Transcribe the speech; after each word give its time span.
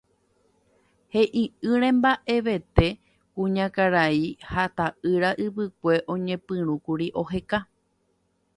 He'i'ỹre 1.15 1.89
mba'evete 1.99 2.87
kuñakarai 3.33 4.19
ha 4.51 4.63
ta'ýra 4.77 5.29
ypykue 5.45 5.93
oñepyrũkuri 6.13 7.07
oheka. 7.21 7.57